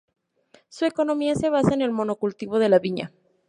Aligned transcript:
Su 0.67 0.85
economía 0.85 1.35
se 1.35 1.51
basa 1.51 1.75
en 1.75 1.83
el 1.83 1.91
monocultivo 1.91 2.57
de 2.57 2.69
la 2.69 2.79
viña. 2.79 3.11